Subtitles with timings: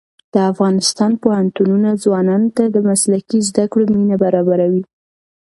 [0.33, 4.83] د افغانستان پوهنتونونه ځوانانو ته د مسلکي زده کړو زمینه برابروي.